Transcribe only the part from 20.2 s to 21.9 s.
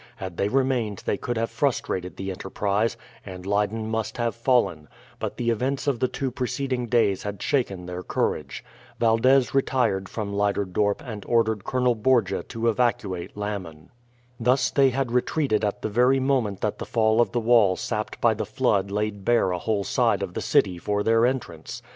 of the city for their entrance.